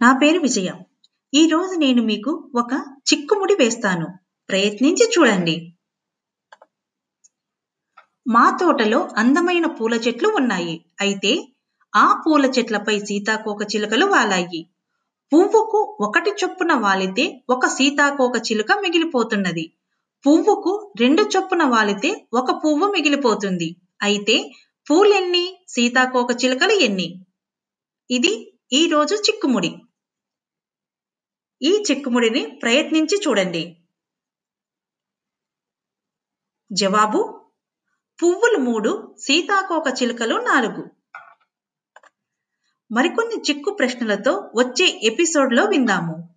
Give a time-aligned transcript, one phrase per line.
[0.00, 0.70] నా పేరు విజయ.
[1.34, 2.72] ఈరోజు నేను మీకు ఒక
[3.08, 4.06] చిక్కుముడి వేస్తాను.
[4.48, 5.72] ప్రయత్నించి చూడండి.
[8.28, 10.84] మా తోటలో అందమైన పూల చెట్లు ఉన్నాయి.
[11.00, 11.32] అయితే
[11.96, 14.68] ఆ పూల చెట్లపై సీతాకోక చిలుకలు వాలాయి.
[15.32, 19.72] పువ్వుకు ఒకటి చొప్పున వాలితే ఒక సీతాకోక చిలుక మిగిలిపోతున్నది.
[20.26, 23.76] పువ్వుకు రెండు చొప్పున వాలితే ఒక పువ్వు మిగిలిపోతుంది.
[24.02, 24.52] అయితే
[24.90, 27.08] పూలెన్ని సీతాకోక చిలుకలు ఎన్ని?
[28.10, 29.74] ఇది ఈ రోజు చిక్కుముడి.
[31.62, 33.76] ఈ చిక్కుముడిని ప్రయత్నించి చూడండి.
[36.72, 37.50] జవాబు
[38.22, 40.90] పువ్వులు మూడు సీతాకోక చిలుకలు నాలుగు.
[42.92, 46.35] మరికొన్ని చిక్కు ప్రశ్నలతో వచ్చే ఎపిసోడ్లో విందాము.